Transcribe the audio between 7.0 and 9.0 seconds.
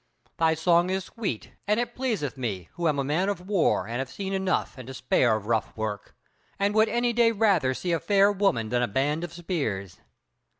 day rather see a fair woman than a